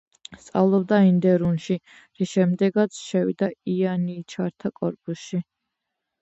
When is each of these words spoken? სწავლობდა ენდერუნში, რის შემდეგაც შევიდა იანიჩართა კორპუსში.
სწავლობდა 0.43 1.01
ენდერუნში, 1.09 1.77
რის 2.21 2.31
შემდეგაც 2.37 3.03
შევიდა 3.09 3.51
იანიჩართა 3.75 4.73
კორპუსში. 4.81 5.43